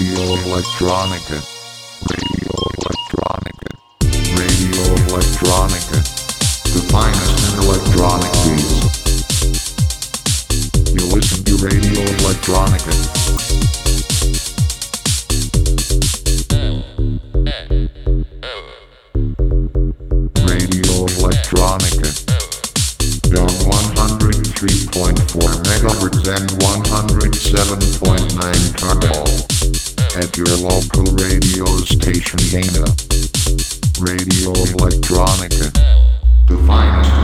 [0.00, 1.36] Radio Electronica.
[2.08, 3.68] Radio Electronica.
[4.34, 6.00] Radio Electronica.
[6.72, 8.80] The finest in electronic beats.
[10.94, 12.94] You listen to Radio Electronica.
[20.46, 22.08] Radio Electronica.
[23.36, 23.52] On
[24.08, 27.68] 103.4 megahertz and 107.9 Carmel.
[27.70, 27.89] At your
[30.60, 32.84] local radio station Dana.
[33.98, 35.72] Radio Electronica.
[36.48, 37.19] The finest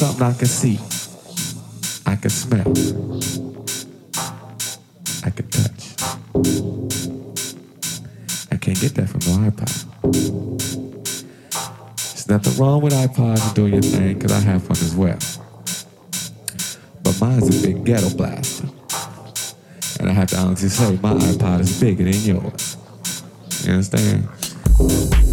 [0.00, 0.78] something I can see.
[2.06, 2.66] I can smell.
[5.22, 5.94] I can touch.
[8.50, 9.74] I can't get that from no iPod.
[12.14, 15.18] There's nothing wrong with iPods and doing your thing, because I have one as well.
[17.02, 18.68] But mine's a big ghetto blaster.
[20.00, 22.78] And I have to honestly say, my iPod is bigger than yours.
[23.64, 25.29] You understand?